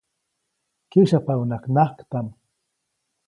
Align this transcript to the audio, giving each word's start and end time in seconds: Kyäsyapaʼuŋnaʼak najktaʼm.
Kyäsyapaʼuŋnaʼak 0.89 1.63
najktaʼm. 1.75 2.27